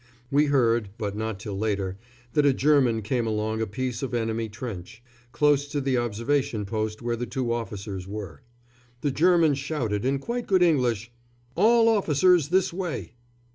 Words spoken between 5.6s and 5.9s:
to